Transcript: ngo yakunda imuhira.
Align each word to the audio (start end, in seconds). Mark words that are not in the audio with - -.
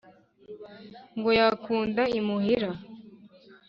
ngo 1.17 1.29
yakunda 1.39 2.03
imuhira. 2.19 2.71